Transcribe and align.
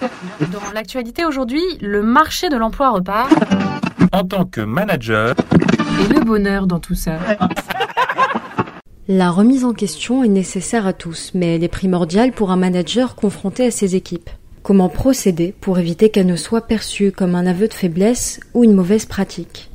Dans 0.52 0.72
l'actualité 0.74 1.24
aujourd'hui, 1.24 1.62
le 1.80 2.02
marché 2.02 2.48
de 2.48 2.56
l'emploi 2.56 2.90
repart. 2.90 3.30
En 4.12 4.24
tant 4.24 4.44
que 4.44 4.60
manager, 4.60 5.34
Et 6.00 6.12
le 6.12 6.20
bonheur 6.20 6.66
dans 6.66 6.80
tout 6.80 6.94
ça. 6.94 7.18
La 9.08 9.30
remise 9.30 9.64
en 9.64 9.74
question 9.74 10.24
est 10.24 10.28
nécessaire 10.28 10.86
à 10.86 10.92
tous, 10.94 11.32
mais 11.34 11.56
elle 11.56 11.64
est 11.64 11.68
primordiale 11.68 12.32
pour 12.32 12.50
un 12.50 12.56
manager 12.56 13.16
confronté 13.16 13.66
à 13.66 13.70
ses 13.70 13.96
équipes. 13.96 14.30
Comment 14.62 14.88
procéder 14.88 15.54
pour 15.60 15.78
éviter 15.78 16.08
qu'elle 16.08 16.26
ne 16.26 16.36
soit 16.36 16.66
perçue 16.66 17.12
comme 17.12 17.34
un 17.34 17.46
aveu 17.46 17.68
de 17.68 17.74
faiblesse 17.74 18.40
ou 18.54 18.64
une 18.64 18.72
mauvaise 18.72 19.04
pratique? 19.04 19.70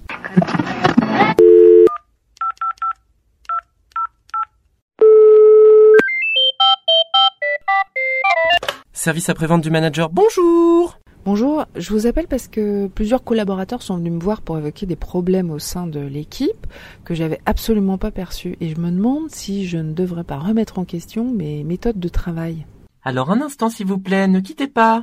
Service 9.10 9.30
après-vente 9.30 9.64
du 9.64 9.72
manager, 9.72 10.12
bonjour 10.12 11.00
Bonjour, 11.26 11.66
je 11.76 11.90
vous 11.90 12.06
appelle 12.06 12.28
parce 12.30 12.48
que 12.48 12.88
plusieurs 12.88 13.24
collaborateurs 13.24 13.82
sont 13.82 13.98
venus 13.98 14.14
me 14.14 14.20
voir 14.20 14.44
pour 14.44 14.56
évoquer 14.60 14.86
des 14.86 14.96
problèmes 14.96 15.50
au 15.50 15.58
sein 15.58 15.88
de 15.88 16.00
l'équipe 16.00 16.68
que 17.06 17.16
j'avais 17.16 17.40
absolument 17.48 17.98
pas 17.98 18.12
perçus 18.12 18.56
et 18.62 18.70
je 18.70 18.80
me 18.80 18.92
demande 18.92 19.32
si 19.32 19.66
je 19.66 19.80
ne 19.80 19.96
devrais 19.96 20.24
pas 20.24 20.38
remettre 20.38 20.78
en 20.78 20.86
question 20.86 21.24
mes 21.24 21.64
méthodes 21.64 22.00
de 22.00 22.08
travail. 22.08 22.68
Alors 23.02 23.32
un 23.32 23.42
instant 23.42 23.72
s'il 23.72 23.88
vous 23.88 23.98
plaît, 23.98 24.28
ne 24.28 24.42
quittez 24.42 24.68
pas 24.68 25.02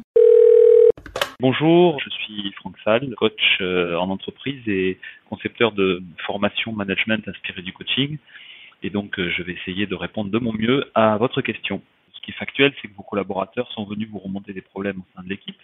Bonjour, 1.40 1.98
je 1.98 2.10
suis 2.10 2.52
Franck 2.60 2.76
Salle, 2.84 3.12
coach 3.16 3.58
euh, 3.60 3.96
en 3.96 4.08
entreprise 4.10 4.62
et 4.68 5.00
concepteur 5.28 5.72
de 5.72 6.00
formation 6.24 6.70
management 6.70 7.26
inspiré 7.26 7.60
du 7.60 7.72
coaching. 7.72 8.18
Et 8.84 8.90
donc, 8.90 9.18
euh, 9.18 9.32
je 9.36 9.42
vais 9.42 9.54
essayer 9.54 9.86
de 9.86 9.96
répondre 9.96 10.30
de 10.30 10.38
mon 10.38 10.52
mieux 10.52 10.84
à 10.94 11.16
votre 11.16 11.40
question. 11.40 11.82
Qui 12.26 12.32
est 12.32 12.34
factuel, 12.34 12.74
c'est 12.82 12.88
que 12.88 12.94
vos 12.94 13.04
collaborateurs 13.04 13.70
sont 13.70 13.84
venus 13.84 14.08
vous 14.08 14.18
remonter 14.18 14.52
des 14.52 14.60
problèmes 14.60 14.98
au 14.98 15.06
sein 15.14 15.22
de 15.22 15.28
l'équipe. 15.28 15.60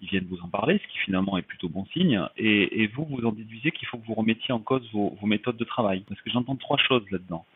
Ils 0.00 0.08
viennent 0.08 0.26
vous 0.28 0.40
en 0.42 0.48
parler, 0.48 0.80
ce 0.82 0.92
qui 0.92 0.98
finalement 0.98 1.38
est 1.38 1.42
plutôt 1.42 1.68
bon 1.68 1.86
signe. 1.92 2.20
Et, 2.36 2.88
vous, 2.88 3.04
vous 3.04 3.24
en 3.24 3.30
déduisez 3.30 3.70
qu'il 3.70 3.86
faut 3.86 3.96
que 3.96 4.04
vous 4.04 4.14
remettiez 4.14 4.52
en 4.52 4.58
cause 4.58 4.82
vos, 4.92 5.16
méthodes 5.22 5.56
de 5.56 5.62
travail. 5.62 6.02
Parce 6.08 6.20
que 6.20 6.28
j'entends 6.28 6.56
trois 6.56 6.78
choses 6.78 7.08
là-dedans. 7.12 7.46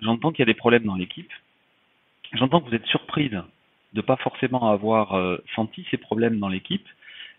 J'entends 0.00 0.32
qu'il 0.32 0.40
y 0.40 0.42
a 0.42 0.46
des 0.46 0.58
problèmes 0.58 0.82
dans 0.82 0.96
l'équipe. 0.96 1.30
J'entends 2.32 2.60
que 2.60 2.70
vous 2.70 2.74
êtes 2.74 2.86
surprise 2.86 3.40
de 3.92 4.00
pas 4.00 4.16
forcément 4.16 4.72
avoir 4.72 5.14
euh, 5.14 5.36
senti 5.54 5.86
ces 5.92 5.96
problèmes 5.96 6.40
dans 6.40 6.48
l'équipe. 6.48 6.88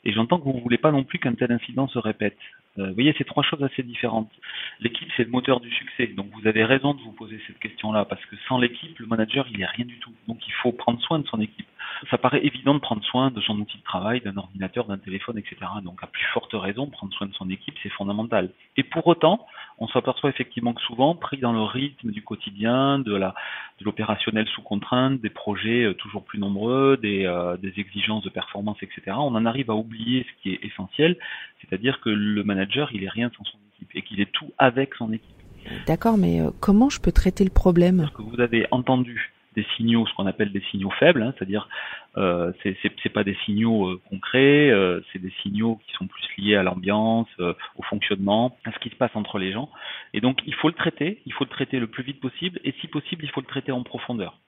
Et 0.05 0.11
j'entends 0.11 0.37
que 0.39 0.43
vous 0.43 0.53
ne 0.53 0.61
voulez 0.61 0.77
pas 0.77 0.91
non 0.91 1.03
plus 1.03 1.19
qu'un 1.19 1.33
tel 1.33 1.51
incident 1.51 1.87
se 1.87 1.97
répète. 1.97 2.37
Euh, 2.77 2.87
vous 2.89 2.93
voyez, 2.93 3.13
c'est 3.17 3.23
trois 3.23 3.43
choses 3.43 3.63
assez 3.63 3.83
différentes. 3.83 4.31
L'équipe, 4.79 5.07
c'est 5.15 5.23
le 5.23 5.29
moteur 5.29 5.59
du 5.59 5.71
succès. 5.71 6.07
Donc 6.07 6.27
vous 6.33 6.47
avez 6.47 6.65
raison 6.65 6.93
de 6.93 7.01
vous 7.01 7.11
poser 7.11 7.39
cette 7.47 7.59
question-là, 7.59 8.05
parce 8.05 8.23
que 8.25 8.35
sans 8.47 8.57
l'équipe, 8.57 8.97
le 8.99 9.05
manager, 9.05 9.47
il 9.51 9.59
n'est 9.59 9.65
rien 9.65 9.85
du 9.85 9.99
tout. 9.99 10.13
Donc 10.27 10.45
il 10.47 10.53
faut 10.53 10.71
prendre 10.71 11.01
soin 11.01 11.19
de 11.19 11.27
son 11.27 11.39
équipe. 11.39 11.67
Ça 12.09 12.17
paraît 12.17 12.45
évident 12.45 12.73
de 12.73 12.79
prendre 12.79 13.03
soin 13.03 13.31
de 13.31 13.41
son 13.41 13.59
outil 13.59 13.77
de 13.77 13.83
travail, 13.83 14.21
d'un 14.21 14.35
ordinateur, 14.37 14.85
d'un 14.85 14.97
téléphone, 14.97 15.37
etc. 15.37 15.55
Donc 15.83 16.03
à 16.03 16.07
plus 16.07 16.25
forte 16.33 16.51
raison, 16.53 16.87
prendre 16.87 17.13
soin 17.13 17.27
de 17.27 17.33
son 17.33 17.49
équipe, 17.49 17.75
c'est 17.81 17.89
fondamental. 17.89 18.49
Et 18.77 18.83
pour 18.83 19.07
autant, 19.07 19.45
on 19.79 19.87
s'aperçoit 19.87 20.29
effectivement 20.29 20.73
que 20.73 20.81
souvent, 20.81 21.15
pris 21.15 21.37
dans 21.37 21.53
le 21.53 21.61
rythme 21.63 22.11
du 22.11 22.23
quotidien, 22.23 22.99
de 22.99 23.15
la 23.15 23.33
de 23.79 23.85
l'opérationnel 23.85 24.47
sous 24.47 24.61
contrainte, 24.61 25.19
des 25.21 25.29
projets 25.29 25.83
euh, 25.83 25.93
toujours 25.93 26.23
plus 26.23 26.39
nombreux, 26.39 26.97
des, 26.97 27.25
euh, 27.25 27.57
des 27.57 27.73
exigences 27.77 28.23
de 28.23 28.29
performance, 28.29 28.77
etc., 28.81 29.17
on 29.17 29.35
en 29.35 29.45
arrive 29.45 29.71
à 29.71 29.75
oublier 29.75 30.25
ce 30.29 30.41
qui 30.41 30.53
est 30.53 30.63
essentiel, 30.63 31.17
c'est-à-dire 31.61 31.99
que 32.01 32.09
le 32.09 32.43
manager, 32.43 32.91
il 32.93 33.03
est 33.03 33.09
rien 33.09 33.31
sans 33.35 33.43
son 33.45 33.57
équipe 33.73 33.89
et 33.95 34.01
qu'il 34.03 34.21
est 34.21 34.31
tout 34.31 34.51
avec 34.57 34.93
son 34.95 35.11
équipe. 35.11 35.35
D'accord, 35.87 36.17
mais 36.17 36.41
euh, 36.41 36.51
comment 36.59 36.89
je 36.89 36.99
peux 36.99 37.11
traiter 37.11 37.43
le 37.43 37.49
problème? 37.49 38.09
Que 38.15 38.21
vous 38.21 38.39
avez 38.41 38.67
entendu 38.71 39.33
des 39.53 39.65
signaux, 39.75 40.05
ce 40.07 40.13
qu'on 40.13 40.25
appelle 40.25 40.51
des 40.51 40.61
signaux 40.71 40.91
faibles, 40.91 41.21
hein, 41.21 41.33
c'est-à-dire 41.37 41.67
euh, 42.17 42.51
c'est 42.63 43.09
pas 43.09 43.23
des 43.23 43.35
signaux 43.45 43.87
euh, 43.87 44.01
concrets, 44.09 44.69
euh, 44.69 45.01
c'est 45.11 45.19
des 45.19 45.33
signaux 45.41 45.79
qui 45.85 45.93
sont 45.93 46.07
plus 46.07 46.23
liés 46.37 46.55
à 46.55 46.63
l'ambiance, 46.63 47.27
euh, 47.39 47.53
au 47.75 47.83
fonctionnement, 47.83 48.57
à 48.65 48.71
ce 48.71 48.79
qui 48.79 48.89
se 48.89 48.95
passe 48.95 49.15
entre 49.15 49.39
les 49.39 49.51
gens. 49.51 49.69
Et 50.13 50.21
donc 50.21 50.41
il 50.45 50.53
faut 50.55 50.67
le 50.67 50.73
traiter, 50.73 51.21
il 51.25 51.33
faut 51.33 51.43
le 51.43 51.49
traiter 51.49 51.79
le 51.79 51.87
plus 51.87 52.03
vite 52.03 52.19
possible, 52.19 52.59
et 52.63 52.73
si 52.81 52.87
possible, 52.87 53.23
il 53.23 53.29
faut 53.29 53.41
le 53.41 53.47
traiter 53.47 53.71
en 53.71 53.83
profondeur. 53.83 54.39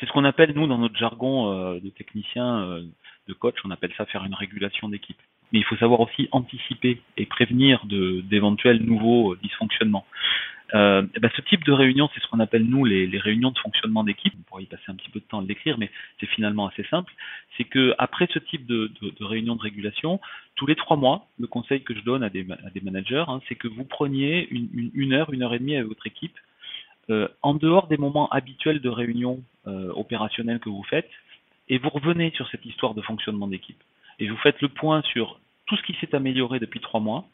C'est 0.00 0.06
ce 0.06 0.12
qu'on 0.12 0.24
appelle 0.24 0.52
nous 0.54 0.66
dans 0.66 0.78
notre 0.78 0.96
jargon 0.96 1.74
de 1.74 1.88
technicien, 1.90 2.82
de 3.28 3.32
coach, 3.32 3.54
on 3.64 3.70
appelle 3.70 3.92
ça 3.96 4.06
faire 4.06 4.24
une 4.24 4.34
régulation 4.34 4.88
d'équipe. 4.88 5.20
Mais 5.52 5.60
il 5.60 5.64
faut 5.64 5.76
savoir 5.76 6.00
aussi 6.00 6.28
anticiper 6.32 7.00
et 7.16 7.26
prévenir 7.26 7.84
d'éventuels 7.86 8.82
nouveaux 8.82 9.36
dysfonctionnements. 9.36 10.04
Euh, 10.72 11.02
eh 11.14 11.20
ben, 11.20 11.30
ce 11.36 11.42
type 11.42 11.64
de 11.64 11.72
réunion, 11.72 12.08
c'est 12.14 12.20
ce 12.20 12.26
qu'on 12.28 12.40
appelle 12.40 12.64
nous 12.64 12.84
les, 12.84 13.06
réunions 13.18 13.50
de 13.50 13.58
fonctionnement 13.58 14.02
d'équipe. 14.02 14.32
On 14.38 14.42
pourrait 14.42 14.62
y 14.62 14.66
passer 14.66 14.84
un 14.88 14.94
petit 14.94 15.10
peu 15.10 15.20
de 15.20 15.24
temps 15.24 15.40
à 15.40 15.44
l'écrire, 15.44 15.78
mais 15.78 15.90
c'est 16.18 16.26
finalement 16.26 16.66
assez 16.66 16.84
simple. 16.84 17.12
C'est 17.56 17.64
que 17.64 17.94
après 17.98 18.28
ce 18.32 18.38
type 18.38 18.66
de, 18.66 18.90
réunion 19.20 19.56
de 19.56 19.60
régulation, 19.60 20.20
tous 20.54 20.66
les 20.66 20.74
trois 20.74 20.96
mois, 20.96 21.26
le 21.38 21.46
conseil 21.46 21.82
que 21.82 21.94
je 21.94 22.00
donne 22.00 22.22
à 22.22 22.30
des, 22.30 22.46
managers, 22.82 23.24
hein, 23.28 23.40
c'est 23.48 23.56
que 23.56 23.68
vous 23.68 23.84
preniez 23.84 24.48
une 24.50 25.12
heure, 25.12 25.32
une 25.32 25.42
heure 25.42 25.54
et 25.54 25.58
demie 25.58 25.76
avec 25.76 25.88
votre 25.88 26.06
équipe, 26.06 26.36
euh, 27.10 27.28
en 27.42 27.54
dehors 27.54 27.86
des 27.86 27.98
moments 27.98 28.30
habituels 28.30 28.80
de 28.80 28.88
réunion 28.88 29.42
euh, 29.66 29.92
opérationnelle 29.92 30.58
que 30.58 30.70
vous 30.70 30.84
faites, 30.84 31.10
et 31.68 31.78
vous 31.78 31.90
revenez 31.90 32.30
sur 32.34 32.48
cette 32.48 32.64
histoire 32.64 32.94
de 32.94 33.02
fonctionnement 33.02 33.46
d'équipe. 33.46 33.82
Et 34.18 34.28
vous 34.28 34.36
faites 34.38 34.60
le 34.60 34.68
point 34.68 35.02
sur 35.02 35.38
tout 35.66 35.76
ce 35.76 35.82
qui 35.82 35.94
s'est 36.00 36.14
amélioré 36.14 36.60
depuis 36.60 36.80
trois 36.80 37.00
mois 37.00 37.26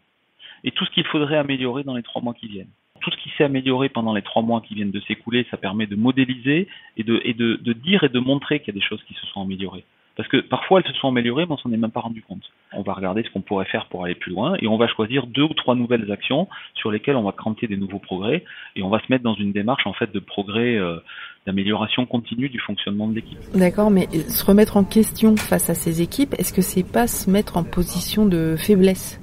et 0.65 0.71
tout 0.73 0.85
ce 0.85 0.91
qu'il 0.91 1.05
faudrait 1.05 1.37
améliorer 1.37 1.85
dans 1.85 1.95
les 1.95 2.03
trois 2.03 2.23
mois 2.23 2.35
qui 2.35 2.49
viennent 2.49 2.71
tout 3.01 3.11
ce 3.11 3.17
qui 3.17 3.31
s'est 3.37 3.45
amélioré 3.45 3.89
pendant 3.89 4.15
les 4.15 4.23
trois 4.23 4.43
mois 4.43 4.61
qui 4.61 4.75
viennent 4.75 4.91
de 4.91 5.01
s'écouler, 5.01 5.47
ça 5.51 5.57
permet 5.57 5.87
de 5.87 5.97
modéliser 5.97 6.69
et 6.97 7.05
de, 7.05 7.21
et 7.25 7.35
de, 7.35 7.57
de 7.57 7.73
dire 7.73 8.05
et 8.05 8.09
de 8.09 8.21
montrer 8.21 8.61
qu'il 8.61 8.75
y 8.75 8.77
a 8.77 8.81
des 8.81 8.87
choses 8.87 9.03
qui 9.09 9.15
se 9.15 9.27
sont 9.27 9.43
améliorées. 9.43 9.85
Parce 10.17 10.29
que 10.29 10.39
parfois 10.39 10.81
elles 10.81 10.93
se 10.93 10.99
sont 10.99 11.09
améliorées, 11.09 11.47
mais 11.47 11.53
on 11.53 11.57
s'en 11.57 11.73
est 11.73 11.79
même 11.79 11.93
pas 11.93 12.01
rendu 12.01 12.21
compte. 12.21 12.43
On 12.73 12.83
va 12.83 12.93
regarder 12.93 13.23
ce 13.23 13.31
qu'on 13.31 13.41
pourrait 13.41 13.65
faire 13.65 13.87
pour 13.87 14.05
aller 14.05 14.15
plus 14.15 14.33
loin 14.33 14.55
et 14.61 14.67
on 14.67 14.77
va 14.77 14.87
choisir 14.87 15.27
deux 15.27 15.45
ou 15.45 15.55
trois 15.55 15.75
nouvelles 15.75 16.11
actions 16.13 16.47
sur 16.75 16.91
lesquelles 16.91 17.17
on 17.17 17.23
va 17.23 17.33
cranter 17.33 17.67
des 17.69 17.77
nouveaux 17.77 18.01
progrès 18.01 18.45
et 18.77 18.83
on 18.83 18.91
va 18.91 18.99
se 18.99 19.07
mettre 19.09 19.25
dans 19.25 19.35
une 19.35 19.53
démarche 19.53 19.87
en 19.87 19.95
fait 19.95 20.13
de 20.13 20.19
progrès, 20.19 20.77
euh, 20.77 20.99
d'amélioration 21.47 22.05
continue 22.05 22.51
du 22.51 22.59
fonctionnement 22.59 23.09
de 23.09 23.15
l'équipe. 23.15 23.39
D'accord, 23.55 23.91
mais 23.91 24.09
euh, 24.09 24.29
se 24.29 24.45
remettre 24.45 24.77
en 24.77 24.85
question 24.85 25.37
face 25.37 25.71
à 25.71 25.75
ses 25.75 26.03
équipes, 26.03 26.35
est-ce 26.35 26.53
que 26.53 26.61
c'est 26.61 26.85
pas 26.85 27.07
se 27.07 27.31
mettre 27.31 27.57
en 27.57 27.65
position 27.65 28.27
de 28.27 28.57
faiblesse? 28.59 29.19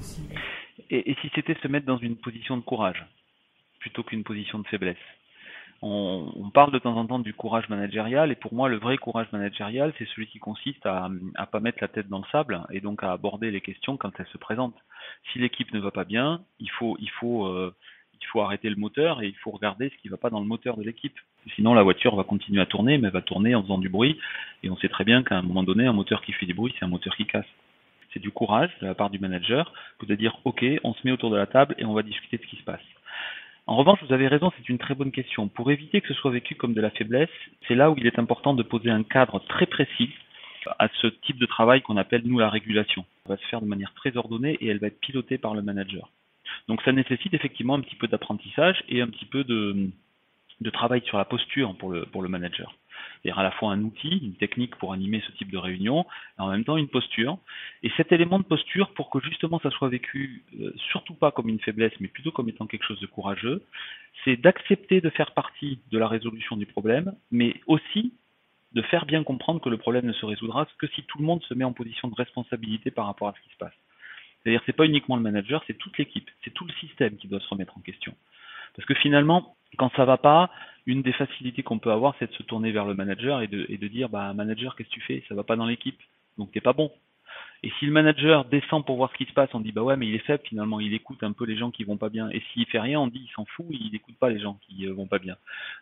Et, 0.90 1.10
et 1.10 1.16
si 1.20 1.30
c'était 1.34 1.56
se 1.62 1.68
mettre 1.68 1.86
dans 1.86 1.98
une 1.98 2.16
position 2.16 2.56
de 2.56 2.62
courage? 2.62 3.04
Plutôt 3.78 4.02
qu'une 4.02 4.24
position 4.24 4.58
de 4.58 4.66
faiblesse 4.68 4.96
on, 5.80 6.50
parle 6.52 6.72
de 6.72 6.78
temps 6.78 6.96
en 6.96 7.06
temps 7.06 7.18
du 7.18 7.34
courage 7.34 7.68
managérial 7.68 8.32
et 8.32 8.34
pour 8.34 8.52
moi 8.52 8.68
le 8.68 8.78
vrai 8.78 8.98
courage 8.98 9.28
managérial 9.32 9.92
c'est 9.98 10.08
celui 10.08 10.26
qui 10.26 10.38
consiste 10.38 10.84
à 10.86 11.08
à 11.36 11.46
pas 11.46 11.60
mettre 11.60 11.78
la 11.80 11.88
tête 11.88 12.08
dans 12.08 12.18
le 12.18 12.24
sable 12.32 12.62
et 12.70 12.80
donc 12.80 13.02
à 13.02 13.12
aborder 13.12 13.50
les 13.50 13.60
questions 13.60 13.96
quand 13.96 14.10
elles 14.18 14.26
se 14.32 14.38
présentent. 14.38 14.78
Si 15.32 15.38
l'équipe 15.38 15.72
ne 15.72 15.78
va 15.78 15.90
pas 15.90 16.04
bien, 16.04 16.40
il 16.58 16.70
faut 16.70 16.96
il 17.00 17.10
faut 17.10 17.46
euh, 17.46 17.74
il 18.20 18.26
faut 18.26 18.40
arrêter 18.40 18.68
le 18.68 18.76
moteur 18.76 19.22
et 19.22 19.28
il 19.28 19.36
faut 19.36 19.52
regarder 19.52 19.90
ce 19.90 20.02
qui 20.02 20.08
va 20.08 20.16
pas 20.16 20.30
dans 20.30 20.40
le 20.40 20.46
moteur 20.46 20.76
de 20.76 20.82
l'équipe. 20.82 21.16
Sinon 21.54 21.74
la 21.74 21.84
voiture 21.84 22.16
va 22.16 22.24
continuer 22.24 22.60
à 22.60 22.66
tourner 22.66 22.98
mais 22.98 23.06
elle 23.08 23.14
va 23.14 23.22
tourner 23.22 23.54
en 23.54 23.62
faisant 23.62 23.78
du 23.78 23.88
bruit 23.88 24.18
et 24.64 24.70
on 24.70 24.76
sait 24.78 24.88
très 24.88 25.04
bien 25.04 25.22
qu'à 25.22 25.36
un 25.36 25.42
moment 25.42 25.62
donné 25.62 25.86
un 25.86 25.92
moteur 25.92 26.22
qui 26.22 26.32
fait 26.32 26.46
du 26.46 26.54
bruit 26.54 26.74
c'est 26.78 26.84
un 26.84 26.88
moteur 26.88 27.14
qui 27.16 27.26
casse. 27.26 27.46
C'est 28.12 28.20
du 28.20 28.30
courage 28.32 28.70
de 28.80 28.86
la 28.86 28.94
part 28.94 29.10
du 29.10 29.20
manager 29.20 29.72
que 30.00 30.06
de 30.06 30.16
dire 30.16 30.40
ok 30.44 30.64
on 30.82 30.92
se 30.94 31.00
met 31.04 31.12
autour 31.12 31.30
de 31.30 31.36
la 31.36 31.46
table 31.46 31.76
et 31.78 31.84
on 31.84 31.92
va 31.92 32.02
discuter 32.02 32.38
de 32.38 32.42
ce 32.42 32.48
qui 32.48 32.56
se 32.56 32.64
passe. 32.64 32.82
En 33.68 33.76
revanche, 33.76 34.02
vous 34.02 34.14
avez 34.14 34.28
raison, 34.28 34.50
c'est 34.56 34.70
une 34.70 34.78
très 34.78 34.94
bonne 34.94 35.12
question. 35.12 35.46
Pour 35.46 35.70
éviter 35.70 36.00
que 36.00 36.08
ce 36.08 36.14
soit 36.14 36.30
vécu 36.30 36.54
comme 36.54 36.72
de 36.72 36.80
la 36.80 36.88
faiblesse, 36.88 37.28
c'est 37.68 37.74
là 37.74 37.90
où 37.90 37.94
il 37.98 38.06
est 38.06 38.18
important 38.18 38.54
de 38.54 38.62
poser 38.62 38.88
un 38.88 39.02
cadre 39.02 39.40
très 39.40 39.66
précis 39.66 40.08
à 40.78 40.88
ce 41.02 41.06
type 41.06 41.36
de 41.36 41.44
travail 41.44 41.82
qu'on 41.82 41.98
appelle, 41.98 42.22
nous, 42.24 42.38
la 42.38 42.48
régulation. 42.48 43.04
Elle 43.26 43.32
va 43.32 43.36
se 43.36 43.46
faire 43.48 43.60
de 43.60 43.66
manière 43.66 43.92
très 43.92 44.16
ordonnée 44.16 44.56
et 44.62 44.68
elle 44.68 44.78
va 44.78 44.86
être 44.86 44.98
pilotée 45.00 45.36
par 45.36 45.52
le 45.52 45.60
manager. 45.60 46.08
Donc 46.66 46.80
ça 46.80 46.92
nécessite 46.92 47.34
effectivement 47.34 47.74
un 47.74 47.82
petit 47.82 47.94
peu 47.94 48.08
d'apprentissage 48.08 48.82
et 48.88 49.02
un 49.02 49.06
petit 49.06 49.26
peu 49.26 49.44
de, 49.44 49.90
travail 50.72 51.02
sur 51.04 51.18
la 51.18 51.26
posture 51.26 51.76
pour 51.76 52.22
le 52.22 52.28
manager. 52.30 52.74
C'est-à-dire 53.22 53.38
à 53.38 53.42
la 53.42 53.50
fois 53.50 53.72
un 53.72 53.82
outil, 53.82 54.18
une 54.22 54.34
technique 54.34 54.76
pour 54.76 54.92
animer 54.92 55.22
ce 55.26 55.32
type 55.32 55.50
de 55.50 55.58
réunion, 55.58 56.06
et 56.38 56.42
en 56.42 56.50
même 56.50 56.64
temps 56.64 56.76
une 56.76 56.88
posture. 56.88 57.38
Et 57.82 57.90
cet 57.96 58.12
élément 58.12 58.38
de 58.38 58.44
posture, 58.44 58.92
pour 58.94 59.10
que 59.10 59.20
justement 59.20 59.58
ça 59.60 59.70
soit 59.70 59.88
vécu 59.88 60.44
euh, 60.60 60.72
surtout 60.90 61.14
pas 61.14 61.30
comme 61.30 61.48
une 61.48 61.60
faiblesse, 61.60 61.92
mais 62.00 62.08
plutôt 62.08 62.30
comme 62.30 62.48
étant 62.48 62.66
quelque 62.66 62.84
chose 62.84 63.00
de 63.00 63.06
courageux, 63.06 63.62
c'est 64.24 64.36
d'accepter 64.36 65.00
de 65.00 65.10
faire 65.10 65.32
partie 65.32 65.80
de 65.90 65.98
la 65.98 66.08
résolution 66.08 66.56
du 66.56 66.66
problème, 66.66 67.14
mais 67.30 67.54
aussi 67.66 68.12
de 68.72 68.82
faire 68.82 69.06
bien 69.06 69.24
comprendre 69.24 69.60
que 69.60 69.68
le 69.68 69.78
problème 69.78 70.06
ne 70.06 70.12
se 70.12 70.26
résoudra 70.26 70.66
que 70.78 70.86
si 70.88 71.02
tout 71.04 71.18
le 71.18 71.24
monde 71.24 71.42
se 71.44 71.54
met 71.54 71.64
en 71.64 71.72
position 71.72 72.08
de 72.08 72.14
responsabilité 72.14 72.90
par 72.90 73.06
rapport 73.06 73.28
à 73.28 73.34
ce 73.34 73.40
qui 73.40 73.52
se 73.52 73.58
passe. 73.58 73.72
C'est-à-dire 74.42 74.62
c'est 74.66 74.76
pas 74.76 74.84
uniquement 74.84 75.16
le 75.16 75.22
manager, 75.22 75.62
c'est 75.66 75.76
toute 75.76 75.96
l'équipe, 75.98 76.30
c'est 76.44 76.52
tout 76.52 76.66
le 76.66 76.72
système 76.74 77.16
qui 77.16 77.28
doit 77.28 77.40
se 77.40 77.48
remettre 77.48 77.76
en 77.76 77.80
question. 77.80 78.14
Parce 78.76 78.86
que 78.86 78.94
finalement, 78.94 79.56
quand 79.76 79.90
ça 79.96 80.04
va 80.04 80.16
pas, 80.16 80.50
une 80.86 81.02
des 81.02 81.12
facilités 81.12 81.62
qu'on 81.62 81.78
peut 81.78 81.92
avoir, 81.92 82.14
c'est 82.18 82.30
de 82.30 82.34
se 82.34 82.42
tourner 82.42 82.72
vers 82.72 82.86
le 82.86 82.94
manager 82.94 83.42
et 83.42 83.46
de, 83.46 83.88
dire, 83.88 84.08
bah, 84.08 84.32
manager, 84.32 84.74
qu'est-ce 84.74 84.88
que 84.88 84.94
tu 84.94 85.00
fais? 85.00 85.22
Ça 85.28 85.34
va 85.34 85.44
pas 85.44 85.56
dans 85.56 85.66
l'équipe. 85.66 86.00
Donc 86.38 86.52
t'es 86.52 86.60
pas 86.60 86.72
bon. 86.72 86.90
Et 87.62 87.70
si 87.78 87.86
le 87.86 87.92
manager 87.92 88.44
descend 88.44 88.86
pour 88.86 88.96
voir 88.96 89.10
ce 89.12 89.16
qui 89.16 89.28
se 89.28 89.32
passe, 89.32 89.50
on 89.52 89.60
dit, 89.60 89.72
bah 89.72 89.82
ouais, 89.82 89.96
mais 89.96 90.06
il 90.06 90.14
est 90.14 90.20
faible 90.20 90.44
finalement, 90.46 90.78
il 90.78 90.94
écoute 90.94 91.22
un 91.24 91.32
peu 91.32 91.44
les 91.44 91.56
gens 91.56 91.72
qui 91.72 91.82
vont 91.82 91.96
pas 91.96 92.08
bien. 92.08 92.30
Et 92.30 92.40
s'il 92.52 92.64
fait 92.66 92.78
rien, 92.78 93.00
on 93.00 93.08
dit, 93.08 93.20
il 93.24 93.30
s'en 93.32 93.44
fout, 93.44 93.66
il 93.70 93.94
écoute 93.94 94.14
pas 94.18 94.30
les 94.30 94.38
gens 94.38 94.58
qui 94.66 94.86
euh, 94.86 94.94
vont 94.94 95.06
pas 95.06 95.18
bien. 95.18 95.36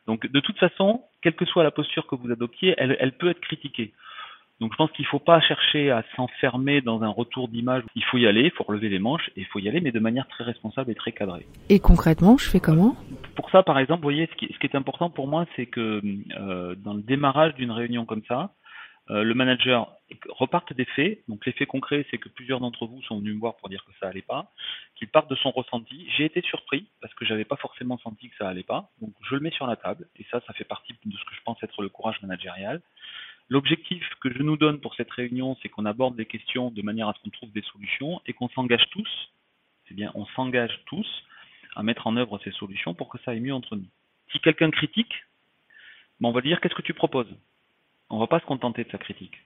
Donc 0.07 0.27
de 0.27 0.41
toute 0.41 0.59
façon, 0.59 1.03
quelle 1.21 1.35
que 1.35 1.45
soit 1.45 1.65
la 1.65 1.71
posture 1.71 2.07
que 2.07 2.17
vous 2.17 2.31
adoptiez, 2.33 2.75
elle 2.79 3.13
peut 3.13 3.29
être 3.29 3.41
critiquée. 3.41 3.93
Donc 4.61 4.73
je 4.73 4.77
pense 4.77 4.91
qu'il 4.93 5.05
ne 5.05 5.09
faut 5.09 5.19
pas 5.19 5.41
chercher 5.41 5.91
à 5.91 6.03
s'enfermer 6.15 6.81
dans 6.81 7.03
un 7.03 7.09
retour 7.09 7.49
d'image. 7.49 7.83
Il 7.95 8.05
faut 8.05 8.17
y 8.17 8.27
aller, 8.27 8.45
il 8.45 8.51
faut 8.51 8.65
relever 8.65 8.89
les 8.89 8.99
manches, 8.99 9.29
et 9.37 9.41
il 9.41 9.47
faut 9.47 9.59
y 9.59 9.69
aller, 9.69 9.81
mais 9.81 9.93
de 9.93 9.99
manière 9.99 10.27
très 10.29 10.45
responsable 10.45 10.91
et 10.91 10.95
très 10.95 11.13
cadrée. 11.13 11.47
Et 11.69 11.79
concrètement, 11.79 12.39
je 12.39 12.49
fais 12.49 12.61
comment? 12.61 12.97
Pour 13.35 13.51
ça, 13.51 13.63
par 13.63 13.79
exemple, 13.79 14.01
vous 14.01 14.09
voyez, 14.09 14.29
ce 14.33 14.37
qui, 14.37 14.53
ce 14.53 14.59
qui 14.59 14.67
est 14.67 14.77
important 14.77 15.11
pour 15.11 15.29
moi, 15.29 15.47
c'est 15.57 15.67
que 15.67 16.01
euh, 16.39 16.75
dans 16.77 16.95
le 16.95 17.03
démarrage 17.03 17.55
d'une 17.55 17.71
réunion 17.71 18.07
comme 18.07 18.23
ça, 18.27 18.53
euh, 19.09 19.23
le 19.23 19.35
manager 19.35 19.93
reparte 20.31 20.73
des 20.73 20.85
faits. 20.85 21.21
Donc 21.29 21.47
les 21.47 21.53
faits 21.53 21.69
concrets, 21.69 22.05
c'est 22.11 22.19
que 22.19 22.29
plusieurs 22.29 22.59
d'entre 22.59 22.87
vous 22.87 23.01
sont 23.03 23.19
venus 23.19 23.35
me 23.35 23.41
voir 23.41 23.57
pour 23.57 23.69
dire 23.69 23.85
que 23.85 23.93
ça 24.01 24.09
allait 24.09 24.23
pas, 24.23 24.51
qu'il 24.97 25.09
parte 25.09 25.31
de 25.31 25.37
son 25.37 25.51
ressenti. 25.51 26.09
J'ai 26.17 26.25
été 26.25 26.41
surpris 26.43 26.87
parce 27.01 27.15
que 27.15 27.25
j'avais 27.25 27.45
pas 27.45 27.57
forcément 27.57 27.99
senti 27.99 28.29
que 28.29 28.37
ça 28.37 28.49
allait 28.49 28.65
pas. 28.65 28.91
Donc 29.01 29.13
je 29.29 29.35
le 29.35 29.41
mets 29.41 29.51
sur 29.51 29.67
la 29.67 29.77
table 29.77 30.09
et 30.19 30.27
ça, 30.31 30.41
ça 30.47 30.53
fait 30.55 30.65
partie 30.65 30.93
de 30.93 31.17
ce 31.17 31.25
que 31.25 31.35
je 31.35 31.41
pense 31.45 31.63
être 31.63 31.83
le 31.83 31.89
courage 31.89 32.21
managérial. 32.23 32.81
L'objectif 33.49 34.03
que 34.21 34.33
je 34.33 34.43
nous 34.43 34.57
donne 34.57 34.81
pour 34.81 34.95
cette 34.97 35.11
réunion, 35.11 35.57
c'est 35.63 35.69
qu'on 35.69 35.85
aborde 35.85 36.17
des 36.17 36.27
questions 36.27 36.71
de 36.71 36.83
manière 36.83 37.09
à 37.09 37.15
ce 37.15 37.21
qu'on 37.23 37.31
trouve 37.31 37.53
des 37.53 37.63
solutions 37.63 38.21
et 38.27 38.33
qu'on 38.33 38.49
s'engage 38.49 38.89
tous, 38.91 39.09
c'est 39.87 39.95
bien, 39.95 40.11
on 40.15 40.27
s'engage 40.27 40.81
tous 40.87 41.07
à 41.77 41.83
mettre 41.83 42.07
en 42.07 42.17
œuvre 42.17 42.41
ces 42.43 42.51
solutions 42.53 42.95
pour 42.95 43.09
que 43.09 43.19
ça 43.19 43.31
aille 43.31 43.41
mieux 43.41 43.55
entre 43.55 43.77
nous. 43.77 43.87
Si 44.33 44.41
quelqu'un 44.41 44.71
critique, 44.71 45.15
ben 46.21 46.29
on 46.29 46.33
va 46.33 46.41
lui 46.41 46.49
dire 46.49 46.61
qu'est-ce 46.61 46.75
que 46.75 46.83
tu 46.83 46.95
proposes? 46.95 47.33
On 48.11 48.19
va 48.19 48.27
pas 48.27 48.41
se 48.41 48.47
contenter 48.47 48.83
de 48.83 48.91
sa 48.91 48.99
critique. 48.99 49.37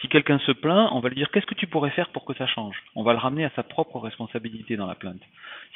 Si 0.00 0.08
quelqu'un 0.08 0.38
se 0.40 0.52
plaint, 0.52 0.88
on 0.92 1.00
va 1.00 1.08
lui 1.08 1.16
dire 1.16 1.30
qu'est-ce 1.30 1.46
que 1.46 1.54
tu 1.54 1.68
pourrais 1.68 1.90
faire 1.90 2.10
pour 2.10 2.24
que 2.24 2.34
ça 2.34 2.46
change? 2.46 2.76
On 2.96 3.04
va 3.04 3.12
le 3.12 3.18
ramener 3.18 3.44
à 3.44 3.50
sa 3.50 3.62
propre 3.62 4.00
responsabilité 4.00 4.76
dans 4.76 4.86
la 4.86 4.96
plainte. 4.96 5.22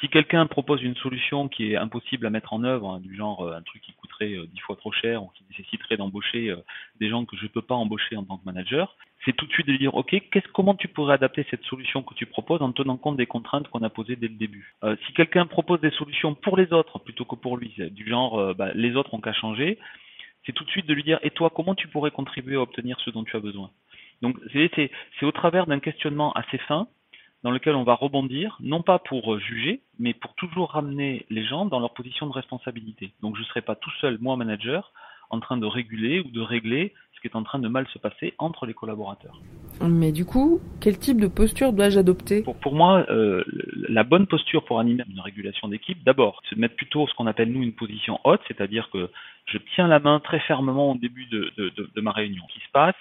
Si 0.00 0.08
quelqu'un 0.08 0.46
propose 0.46 0.82
une 0.82 0.96
solution 0.96 1.48
qui 1.48 1.72
est 1.72 1.76
impossible 1.76 2.26
à 2.26 2.30
mettre 2.30 2.52
en 2.52 2.64
œuvre, 2.64 2.90
hein, 2.90 3.00
du 3.00 3.14
genre 3.14 3.42
euh, 3.42 3.54
un 3.54 3.62
truc 3.62 3.82
qui 3.82 3.92
coûterait 4.18 4.36
euh, 4.36 4.46
dix 4.46 4.60
fois 4.60 4.76
trop 4.76 4.92
cher 4.92 5.22
ou 5.22 5.30
qui 5.34 5.44
nécessiterait 5.50 5.96
d'embaucher 5.96 6.50
euh, 6.50 6.56
des 7.00 7.08
gens 7.08 7.24
que 7.24 7.36
je 7.36 7.44
ne 7.44 7.48
peux 7.48 7.62
pas 7.62 7.74
embaucher 7.74 8.16
en 8.16 8.24
tant 8.24 8.38
que 8.38 8.44
manager, 8.44 8.96
c'est 9.24 9.34
tout 9.34 9.46
de 9.46 9.52
suite 9.52 9.66
de 9.66 9.76
dire 9.76 9.94
ok, 9.94 10.16
comment 10.52 10.74
tu 10.74 10.88
pourrais 10.88 11.14
adapter 11.14 11.46
cette 11.50 11.64
solution 11.64 12.02
que 12.02 12.14
tu 12.14 12.26
proposes 12.26 12.62
en 12.62 12.72
tenant 12.72 12.96
compte 12.96 13.16
des 13.16 13.26
contraintes 13.26 13.68
qu'on 13.68 13.82
a 13.82 13.90
posées 13.90 14.16
dès 14.16 14.28
le 14.28 14.34
début? 14.34 14.74
si 15.06 15.12
quelqu'un 15.12 15.46
propose 15.46 15.80
des 15.80 15.90
solutions 15.90 16.34
pour 16.34 16.56
les 16.56 16.72
autres 16.72 16.98
plutôt 17.00 17.24
que 17.24 17.34
pour 17.34 17.56
lui, 17.56 17.74
du 17.90 18.08
genre 18.08 18.54
bah, 18.54 18.70
les 18.74 18.94
autres 18.96 19.12
ont 19.14 19.20
qu'à 19.20 19.32
changer, 19.32 19.78
c'est 20.46 20.52
tout 20.52 20.64
de 20.64 20.70
suite 20.70 20.86
de 20.86 20.94
lui 20.94 21.02
dire 21.02 21.18
et 21.22 21.30
toi 21.30 21.50
comment 21.50 21.74
tu 21.74 21.88
pourrais 21.88 22.12
contribuer 22.12 22.56
à 22.56 22.60
obtenir 22.60 22.98
ce 23.00 23.10
dont 23.10 23.24
tu 23.24 23.36
as 23.36 23.40
besoin? 23.40 23.70
Donc 24.22 24.36
c'est 24.52 24.90
au 25.22 25.32
travers 25.32 25.66
d'un 25.66 25.80
questionnement 25.80 26.32
assez 26.32 26.58
fin 26.58 26.86
dans 27.42 27.50
lequel 27.50 27.76
on 27.76 27.84
va 27.84 27.94
rebondir, 27.94 28.56
non 28.60 28.82
pas 28.82 28.98
pour 28.98 29.34
euh, 29.34 29.38
juger, 29.38 29.80
mais 29.98 30.14
pour 30.14 30.34
toujours 30.34 30.72
ramener 30.72 31.24
les 31.30 31.44
gens 31.44 31.66
dans 31.66 31.80
leur 31.80 31.94
position 31.94 32.26
de 32.26 32.32
responsabilité. 32.32 33.12
Donc 33.22 33.36
je 33.36 33.42
ne 33.42 33.46
serai 33.46 33.62
pas 33.62 33.76
tout 33.76 33.92
seul, 34.00 34.18
moi 34.20 34.36
manager, 34.36 34.92
en 35.30 35.40
train 35.40 35.56
de 35.56 35.66
réguler 35.66 36.20
ou 36.20 36.30
de 36.30 36.40
régler 36.40 36.94
ce 37.14 37.20
qui 37.20 37.28
est 37.28 37.36
en 37.36 37.42
train 37.42 37.58
de 37.58 37.68
mal 37.68 37.86
se 37.92 37.98
passer 37.98 38.34
entre 38.38 38.64
les 38.64 38.74
collaborateurs. 38.74 39.40
Mais 39.80 40.12
du 40.12 40.24
coup, 40.24 40.60
quel 40.80 40.98
type 40.98 41.20
de 41.20 41.26
posture 41.26 41.72
dois-je 41.72 41.98
adopter? 41.98 42.42
Pour, 42.42 42.56
pour, 42.56 42.74
moi, 42.74 43.04
euh, 43.10 43.44
la 43.88 44.04
bonne 44.04 44.26
posture 44.26 44.64
pour 44.64 44.78
animer 44.78 45.02
une 45.10 45.20
régulation 45.20 45.68
d'équipe, 45.68 46.02
d'abord, 46.04 46.40
c'est 46.48 46.56
de 46.56 46.60
mettre 46.60 46.76
plutôt 46.76 47.06
ce 47.06 47.14
qu'on 47.14 47.26
appelle 47.26 47.52
nous 47.52 47.62
une 47.62 47.72
position 47.74 48.20
haute, 48.24 48.40
c'est-à-dire 48.46 48.88
que 48.90 49.10
je 49.46 49.58
tiens 49.74 49.88
la 49.88 49.98
main 49.98 50.20
très 50.20 50.40
fermement 50.40 50.92
au 50.92 50.94
début 50.96 51.26
de, 51.26 51.50
de, 51.56 51.70
de, 51.70 51.90
de 51.94 52.00
ma 52.00 52.12
réunion. 52.12 52.44
Ce 52.48 52.54
qui 52.54 52.60
se 52.60 52.72
passe, 52.72 52.94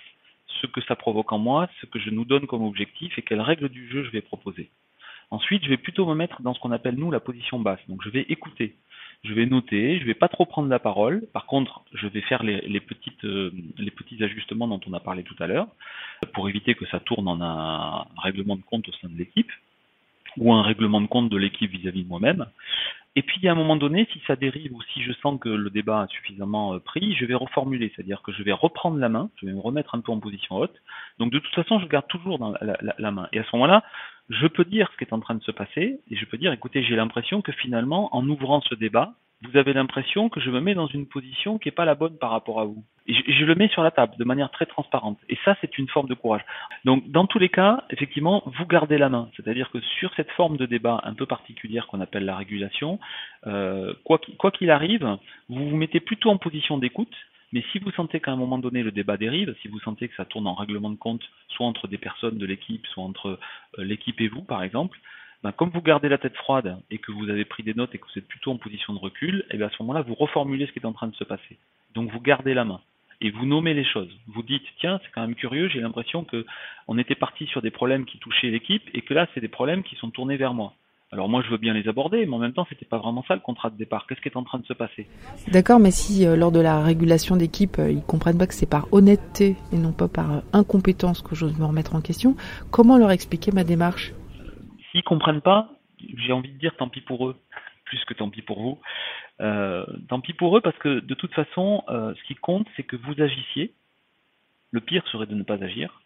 ce 0.61 0.67
que 0.67 0.81
ça 0.81 0.95
provoque 0.95 1.31
en 1.31 1.39
moi, 1.39 1.69
ce 1.81 1.85
que 1.85 1.99
je 1.99 2.09
nous 2.09 2.25
donne 2.25 2.47
comme 2.47 2.63
objectif 2.63 3.17
et 3.17 3.21
quelles 3.21 3.41
règles 3.41 3.69
du 3.69 3.89
jeu 3.89 4.03
je 4.03 4.11
vais 4.11 4.21
proposer. 4.21 4.69
Ensuite, 5.29 5.63
je 5.63 5.69
vais 5.69 5.77
plutôt 5.77 6.05
me 6.05 6.15
mettre 6.15 6.41
dans 6.41 6.53
ce 6.53 6.59
qu'on 6.59 6.71
appelle 6.71 6.95
nous 6.95 7.11
la 7.11 7.19
position 7.19 7.59
basse. 7.59 7.81
Donc 7.89 8.01
je 8.03 8.09
vais 8.09 8.25
écouter, 8.29 8.75
je 9.23 9.33
vais 9.33 9.45
noter, 9.45 9.99
je 9.99 10.05
vais 10.05 10.13
pas 10.13 10.29
trop 10.29 10.45
prendre 10.45 10.69
la 10.69 10.79
parole. 10.79 11.25
Par 11.33 11.45
contre, 11.45 11.81
je 11.93 12.07
vais 12.07 12.21
faire 12.21 12.43
les, 12.43 12.61
les 12.61 12.81
euh, 13.25 13.51
les 13.77 13.91
petits 13.91 14.23
ajustements 14.23 14.67
dont 14.67 14.79
on 14.87 14.93
a 14.93 14.99
parlé 14.99 15.23
tout 15.23 15.35
à 15.39 15.47
l'heure 15.47 15.67
pour 16.33 16.47
éviter 16.47 16.75
que 16.75 16.85
ça 16.87 16.99
tourne 16.99 17.27
en 17.27 17.41
un 17.41 18.05
règlement 18.21 18.55
de 18.55 18.61
compte 18.61 18.87
au 18.87 18.93
sein 18.93 19.09
de 19.09 19.17
l'équipe 19.17 19.51
ou 20.37 20.53
un 20.53 20.61
règlement 20.61 21.01
de 21.01 21.07
compte 21.07 21.29
de 21.29 21.37
l'équipe 21.37 21.71
vis-à-vis 21.71 22.03
de 22.03 22.07
moi-même. 22.07 22.45
Et 23.17 23.23
puis, 23.23 23.47
à 23.47 23.53
un 23.53 23.55
moment 23.55 23.77
donné, 23.77 24.07
si 24.13 24.21
ça 24.27 24.35
dérive 24.35 24.75
ou 24.75 24.81
si 24.93 25.01
je 25.01 25.11
sens 25.11 25.39
que 25.39 25.49
le 25.49 25.71
débat 25.71 26.01
a 26.01 26.07
suffisamment 26.07 26.75
euh, 26.75 26.79
pris, 26.79 27.15
je 27.15 27.25
vais 27.25 27.33
reformuler, 27.33 27.91
c'est-à-dire 27.95 28.21
que 28.21 28.31
je 28.31 28.43
vais 28.43 28.51
reprendre 28.51 28.99
la 28.99 29.09
main, 29.09 29.31
je 29.41 29.47
vais 29.47 29.53
me 29.53 29.59
remettre 29.59 29.95
un 29.95 30.01
peu 30.01 30.11
en 30.11 30.19
position 30.19 30.57
haute. 30.57 30.75
Donc, 31.17 31.31
de 31.31 31.39
toute 31.39 31.55
façon, 31.55 31.79
je 31.79 31.87
garde 31.87 32.05
toujours 32.09 32.37
dans 32.37 32.53
la, 32.61 33.11
main. 33.11 33.27
Et 33.33 33.39
à 33.39 33.43
ce 33.43 33.49
moment-là, 33.55 33.83
je 34.29 34.45
peux 34.45 34.65
dire 34.65 34.87
ce 34.91 34.97
qui 34.97 35.03
est 35.03 35.15
en 35.15 35.19
train 35.19 35.33
de 35.33 35.41
se 35.41 35.49
passer, 35.49 35.99
et 36.11 36.15
je 36.15 36.25
peux 36.25 36.37
dire, 36.37 36.51
écoutez, 36.51 36.83
j'ai 36.83 36.95
l'impression 36.95 37.41
que 37.41 37.51
finalement, 37.53 38.15
en 38.15 38.23
ouvrant 38.29 38.61
ce 38.61 38.75
débat, 38.75 39.15
vous 39.43 39.57
avez 39.57 39.73
l'impression 39.73 40.29
que 40.29 40.39
je 40.39 40.49
me 40.49 40.59
mets 40.59 40.73
dans 40.73 40.87
une 40.87 41.05
position 41.05 41.59
qui 41.59 41.67
n'est 41.67 41.73
pas 41.73 41.85
la 41.85 41.93
bonne 41.93 42.17
par 42.17 42.31
rapport 42.31 42.59
à 42.59 42.65
vous. 42.65 42.83
Je, 43.07 43.45
le 43.45 43.55
mets 43.55 43.67
sur 43.69 43.83
la 43.83 43.91
table 43.91 44.15
de 44.17 44.23
manière 44.23 44.49
très 44.51 44.65
transparente. 44.65 45.19
Et 45.29 45.37
ça, 45.45 45.55
c'est 45.61 45.77
une 45.77 45.87
forme 45.87 46.07
de 46.07 46.15
courage. 46.15 46.41
Donc, 46.85 47.09
dans 47.09 47.27
tous 47.27 47.39
les 47.39 47.49
cas, 47.49 47.83
effectivement, 47.91 48.43
vous 48.45 48.65
gardez 48.65 48.97
la 48.97 49.09
main. 49.09 49.29
C'est-à-dire 49.37 49.69
que 49.69 49.79
sur 49.99 50.13
cette 50.15 50.31
forme 50.31 50.57
de 50.57 50.65
débat 50.65 51.01
un 51.03 51.13
peu 51.13 51.25
particulière 51.25 51.87
qu'on 51.87 52.01
appelle 52.01 52.25
la 52.25 52.35
régulation, 52.35 52.99
euh, 53.45 53.93
quoi 54.03 54.51
qu'il 54.51 54.71
arrive, 54.71 55.17
vous 55.49 55.69
vous 55.69 55.77
mettez 55.77 55.99
plutôt 55.99 56.31
en 56.31 56.37
position 56.37 56.77
d'écoute. 56.77 57.15
Mais 57.53 57.63
si 57.71 57.79
vous 57.79 57.91
sentez 57.91 58.19
qu'à 58.19 58.31
un 58.31 58.35
moment 58.35 58.57
donné 58.57 58.83
le 58.83 58.91
débat 58.91 59.15
dérive, 59.15 59.55
si 59.61 59.69
vous 59.69 59.79
sentez 59.79 60.09
que 60.09 60.15
ça 60.15 60.25
tourne 60.25 60.47
en 60.47 60.53
règlement 60.53 60.89
de 60.89 60.97
compte, 60.97 61.21
soit 61.49 61.65
entre 61.65 61.87
des 61.87 61.97
personnes 61.97 62.37
de 62.37 62.45
l'équipe, 62.45 62.85
soit 62.87 63.03
entre 63.03 63.39
euh, 63.77 63.83
l'équipe 63.83 64.19
et 64.19 64.27
vous, 64.27 64.41
par 64.41 64.63
exemple, 64.63 64.99
ben, 65.43 65.51
comme 65.51 65.69
vous 65.69 65.81
gardez 65.81 66.09
la 66.09 66.17
tête 66.17 66.35
froide 66.35 66.77
et 66.89 66.97
que 66.97 67.11
vous 67.11 67.29
avez 67.29 67.45
pris 67.45 67.63
des 67.63 67.73
notes 67.73 67.93
et 67.93 67.97
que 67.97 68.05
vous 68.05 68.19
êtes 68.19 68.27
plutôt 68.27 68.51
en 68.51 68.57
position 68.57 68.93
de 68.93 68.99
recul, 68.99 69.45
et 69.51 69.57
bien 69.57 69.67
à 69.67 69.69
ce 69.69 69.81
moment-là, 69.83 70.01
vous 70.01 70.15
reformulez 70.15 70.67
ce 70.67 70.71
qui 70.71 70.79
est 70.79 70.85
en 70.85 70.93
train 70.93 71.07
de 71.07 71.15
se 71.15 71.23
passer. 71.23 71.57
Donc 71.93 72.11
vous 72.11 72.21
gardez 72.21 72.53
la 72.53 72.65
main 72.65 72.81
et 73.21 73.31
vous 73.31 73.45
nommez 73.45 73.73
les 73.73 73.85
choses. 73.85 74.11
Vous 74.27 74.43
dites 74.43 74.63
tiens, 74.79 74.99
c'est 75.03 75.11
quand 75.11 75.21
même 75.21 75.35
curieux, 75.35 75.69
j'ai 75.69 75.79
l'impression 75.79 76.23
que 76.23 76.45
on 76.87 76.97
était 76.97 77.15
parti 77.15 77.47
sur 77.47 77.61
des 77.61 77.71
problèmes 77.71 78.05
qui 78.05 78.19
touchaient 78.19 78.49
l'équipe 78.49 78.83
et 78.93 79.01
que 79.01 79.13
là, 79.13 79.27
c'est 79.33 79.41
des 79.41 79.47
problèmes 79.47 79.83
qui 79.83 79.95
sont 79.95 80.09
tournés 80.09 80.37
vers 80.37 80.53
moi. 80.53 80.73
Alors 81.11 81.29
moi, 81.29 81.41
je 81.41 81.49
veux 81.49 81.57
bien 81.57 81.73
les 81.73 81.87
aborder, 81.87 82.25
mais 82.25 82.35
en 82.35 82.39
même 82.39 82.51
temps, 82.51 82.65
c'était 82.67 82.85
pas 82.85 82.97
vraiment 82.97 83.23
ça 83.27 83.33
le 83.33 83.39
contrat 83.39 83.69
de 83.69 83.77
départ. 83.77 84.05
Qu'est-ce 84.07 84.19
qui 84.19 84.27
est 84.27 84.35
en 84.35 84.43
train 84.43 84.59
de 84.59 84.65
se 84.65 84.73
passer? 84.73 85.07
D'accord, 85.47 85.79
mais 85.79 85.91
si 85.91 86.25
euh, 86.25 86.35
lors 86.35 86.51
de 86.51 86.59
la 86.59 86.83
régulation 86.83 87.37
d'équipe, 87.37 87.79
euh, 87.79 87.89
ils 87.89 88.03
comprennent 88.03 88.37
pas 88.37 88.45
que 88.45 88.53
c'est 88.53 88.69
par 88.69 88.91
honnêteté 88.91 89.55
et 89.71 89.77
non 89.77 89.93
pas 89.93 90.09
par 90.09 90.31
euh, 90.31 90.39
incompétence 90.51 91.21
que 91.21 91.33
j'ose 91.33 91.57
me 91.57 91.63
remettre 91.63 91.95
en 91.95 92.01
question, 92.01 92.35
comment 92.71 92.97
leur 92.97 93.11
expliquer 93.11 93.51
ma 93.53 93.63
démarche? 93.63 94.13
Comprennent 95.03 95.41
pas, 95.41 95.69
j'ai 95.99 96.33
envie 96.33 96.51
de 96.51 96.57
dire 96.57 96.75
tant 96.77 96.89
pis 96.89 97.01
pour 97.01 97.27
eux, 97.27 97.35
plus 97.85 98.03
que 98.05 98.13
tant 98.13 98.29
pis 98.29 98.41
pour 98.41 98.61
vous. 98.61 98.79
Euh, 99.39 99.85
tant 100.09 100.19
pis 100.19 100.33
pour 100.33 100.57
eux 100.57 100.61
parce 100.61 100.77
que 100.77 100.99
de 100.99 101.13
toute 101.13 101.33
façon, 101.33 101.83
euh, 101.89 102.13
ce 102.15 102.23
qui 102.23 102.35
compte, 102.35 102.67
c'est 102.75 102.83
que 102.83 102.95
vous 102.95 103.19
agissiez. 103.21 103.73
Le 104.71 104.81
pire 104.81 105.07
serait 105.07 105.27
de 105.27 105.35
ne 105.35 105.43
pas 105.43 105.63
agir. 105.63 106.01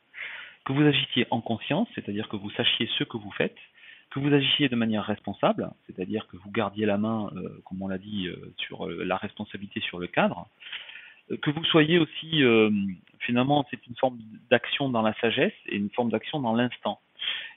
Que 0.65 0.73
vous 0.73 0.83
agissiez 0.83 1.25
en 1.31 1.41
conscience, 1.41 1.87
c'est-à-dire 1.95 2.29
que 2.29 2.35
vous 2.35 2.51
sachiez 2.51 2.87
ce 2.99 3.03
que 3.03 3.17
vous 3.17 3.31
faites, 3.31 3.57
que 4.11 4.19
vous 4.19 4.31
agissiez 4.31 4.69
de 4.69 4.75
manière 4.75 5.03
responsable, 5.03 5.71
c'est-à-dire 5.87 6.27
que 6.27 6.37
vous 6.37 6.51
gardiez 6.51 6.85
la 6.85 6.97
main, 6.97 7.31
euh, 7.35 7.61
comme 7.65 7.81
on 7.81 7.87
l'a 7.87 7.97
dit, 7.97 8.29
sur 8.57 8.87
la 8.87 9.17
responsabilité 9.17 9.79
sur 9.79 9.97
le 9.97 10.07
cadre, 10.07 10.47
que 11.41 11.49
vous 11.49 11.63
soyez 11.63 11.97
aussi, 11.97 12.43
finalement, 13.19 13.65
c'est 13.71 13.87
une 13.87 13.95
forme 13.95 14.19
d'action 14.51 14.89
dans 14.89 15.01
la 15.01 15.13
sagesse 15.15 15.53
et 15.65 15.77
une 15.77 15.89
forme 15.89 16.11
d'action 16.11 16.39
dans 16.39 16.53
l'instant. 16.53 16.99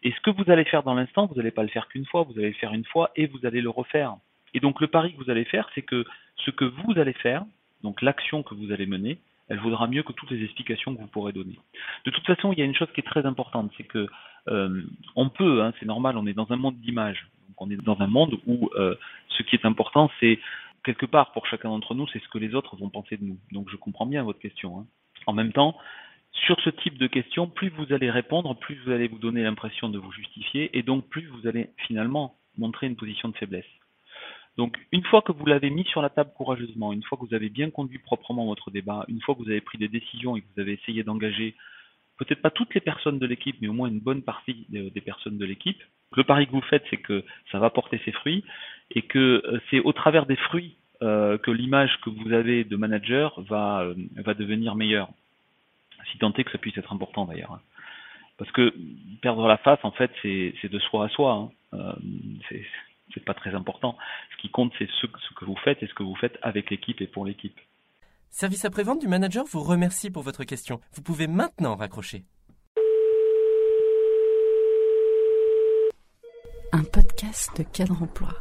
Et 0.02 0.12
ce 0.12 0.20
que 0.20 0.30
vous 0.30 0.50
allez 0.50 0.64
faire 0.64 0.82
dans 0.82 0.94
l'instant, 0.94 1.26
vous 1.26 1.34
n'allez 1.34 1.50
pas 1.50 1.62
le 1.62 1.68
faire 1.68 1.88
qu'une 1.88 2.06
fois, 2.06 2.22
vous 2.22 2.38
allez 2.38 2.48
le 2.48 2.54
faire 2.54 2.74
une 2.74 2.84
fois 2.84 3.10
et 3.16 3.26
vous 3.26 3.44
allez 3.44 3.60
le 3.60 3.70
refaire. 3.70 4.16
Et 4.52 4.60
donc 4.60 4.80
le 4.80 4.86
pari 4.86 5.12
que 5.12 5.22
vous 5.22 5.30
allez 5.30 5.44
faire, 5.44 5.68
c'est 5.74 5.82
que 5.82 6.04
ce 6.36 6.50
que 6.50 6.64
vous 6.64 6.98
allez 6.98 7.12
faire, 7.14 7.44
donc 7.82 8.02
l'action 8.02 8.42
que 8.42 8.54
vous 8.54 8.72
allez 8.72 8.86
mener, 8.86 9.18
elle 9.48 9.58
vaudra 9.58 9.86
mieux 9.86 10.02
que 10.02 10.12
toutes 10.12 10.30
les 10.30 10.42
explications 10.42 10.94
que 10.94 11.00
vous 11.00 11.06
pourrez 11.06 11.32
donner. 11.32 11.58
De 12.06 12.10
toute 12.10 12.24
façon, 12.24 12.52
il 12.52 12.58
y 12.58 12.62
a 12.62 12.64
une 12.64 12.74
chose 12.74 12.88
qui 12.94 13.00
est 13.00 13.04
très 13.04 13.26
importante, 13.26 13.70
c'est 13.76 13.84
que 13.84 14.08
euh, 14.48 14.82
on 15.16 15.28
peut, 15.28 15.62
hein, 15.62 15.72
c'est 15.78 15.86
normal, 15.86 16.16
on 16.16 16.26
est 16.26 16.34
dans 16.34 16.50
un 16.50 16.56
monde 16.56 16.76
d'image. 16.80 17.28
On 17.58 17.70
est 17.70 17.76
dans 17.76 18.00
un 18.00 18.06
monde 18.06 18.38
où 18.46 18.70
euh, 18.74 18.94
ce 19.28 19.42
qui 19.42 19.54
est 19.56 19.64
important, 19.64 20.10
c'est 20.20 20.40
quelque 20.84 21.06
part 21.06 21.32
pour 21.32 21.46
chacun 21.46 21.68
d'entre 21.68 21.94
nous, 21.94 22.06
c'est 22.08 22.22
ce 22.22 22.28
que 22.28 22.38
les 22.38 22.54
autres 22.54 22.76
vont 22.76 22.90
penser 22.90 23.16
de 23.16 23.24
nous. 23.24 23.38
Donc 23.52 23.68
je 23.70 23.76
comprends 23.76 24.06
bien 24.06 24.22
votre 24.22 24.38
question. 24.38 24.78
Hein. 24.78 24.86
En 25.26 25.32
même 25.32 25.52
temps, 25.52 25.76
sur 26.34 26.60
ce 26.60 26.70
type 26.70 26.98
de 26.98 27.06
questions, 27.06 27.46
plus 27.46 27.70
vous 27.70 27.92
allez 27.92 28.10
répondre, 28.10 28.54
plus 28.58 28.78
vous 28.84 28.90
allez 28.90 29.08
vous 29.08 29.18
donner 29.18 29.42
l'impression 29.42 29.88
de 29.88 29.98
vous 29.98 30.12
justifier, 30.12 30.76
et 30.76 30.82
donc 30.82 31.08
plus 31.08 31.26
vous 31.28 31.46
allez 31.46 31.70
finalement 31.86 32.36
montrer 32.58 32.86
une 32.86 32.96
position 32.96 33.28
de 33.28 33.36
faiblesse. 33.36 33.64
Donc, 34.56 34.76
une 34.92 35.02
fois 35.04 35.22
que 35.22 35.32
vous 35.32 35.46
l'avez 35.46 35.70
mis 35.70 35.84
sur 35.84 36.00
la 36.00 36.10
table 36.10 36.30
courageusement, 36.36 36.92
une 36.92 37.02
fois 37.02 37.18
que 37.18 37.24
vous 37.26 37.34
avez 37.34 37.48
bien 37.48 37.70
conduit 37.70 37.98
proprement 37.98 38.46
votre 38.46 38.70
débat, 38.70 39.04
une 39.08 39.20
fois 39.20 39.34
que 39.34 39.42
vous 39.42 39.50
avez 39.50 39.60
pris 39.60 39.78
des 39.78 39.88
décisions 39.88 40.36
et 40.36 40.42
que 40.42 40.46
vous 40.54 40.60
avez 40.60 40.74
essayé 40.74 41.02
d'engager 41.02 41.56
peut-être 42.18 42.40
pas 42.40 42.50
toutes 42.50 42.72
les 42.74 42.80
personnes 42.80 43.18
de 43.18 43.26
l'équipe, 43.26 43.56
mais 43.60 43.66
au 43.66 43.72
moins 43.72 43.88
une 43.88 43.98
bonne 43.98 44.22
partie 44.22 44.66
des 44.68 45.00
personnes 45.00 45.38
de 45.38 45.44
l'équipe, 45.44 45.82
le 46.16 46.24
pari 46.24 46.46
que 46.46 46.52
vous 46.52 46.60
faites, 46.62 46.84
c'est 46.90 46.98
que 46.98 47.24
ça 47.50 47.58
va 47.58 47.70
porter 47.70 48.00
ses 48.04 48.12
fruits 48.12 48.44
et 48.92 49.02
que 49.02 49.42
euh, 49.44 49.60
c'est 49.70 49.80
au 49.80 49.92
travers 49.92 50.26
des 50.26 50.36
fruits 50.36 50.76
euh, 51.02 51.38
que 51.38 51.50
l'image 51.50 51.98
que 52.02 52.10
vous 52.10 52.32
avez 52.32 52.64
de 52.64 52.76
manager 52.76 53.40
va, 53.42 53.80
euh, 53.82 53.94
va 54.16 54.34
devenir 54.34 54.74
meilleure. 54.76 55.08
Si 56.10 56.18
tant 56.18 56.32
est 56.32 56.44
que 56.44 56.50
ça 56.50 56.58
puisse 56.58 56.76
être 56.78 56.92
important 56.92 57.24
d'ailleurs. 57.26 57.52
Hein. 57.52 57.60
Parce 58.36 58.50
que 58.50 58.74
perdre 59.22 59.46
la 59.46 59.58
face, 59.58 59.78
en 59.84 59.92
fait, 59.92 60.10
c'est 60.22 60.68
de 60.68 60.78
soi 60.78 61.06
à 61.06 61.08
soi. 61.08 61.32
Hein. 61.32 61.50
Euh, 61.74 61.92
c'est 62.48 62.64
c'est 63.12 63.24
pas 63.24 63.34
très 63.34 63.54
important. 63.54 63.96
Ce 64.32 64.42
qui 64.42 64.50
compte, 64.50 64.72
c'est 64.78 64.88
ce, 65.00 65.06
ce, 65.06 65.34
que 65.34 65.44
vous 65.44 65.56
faites 65.56 65.82
et 65.82 65.86
ce 65.86 65.94
que 65.94 66.02
vous 66.02 66.16
faites 66.16 66.38
avec 66.42 66.70
l'équipe 66.70 67.00
et 67.00 67.06
pour 67.06 67.24
l'équipe. 67.24 67.58
Service 68.30 68.64
après-vente 68.64 69.00
du 69.00 69.06
manager 69.06 69.44
vous 69.44 69.62
remercie 69.62 70.10
pour 70.10 70.22
votre 70.22 70.42
question. 70.42 70.80
Vous 70.94 71.02
pouvez 71.02 71.28
maintenant 71.28 71.76
raccrocher. 71.76 72.24
Un 76.72 76.82
podcast 76.82 77.56
de 77.56 77.62
cadre 77.62 78.02
emploi. 78.02 78.32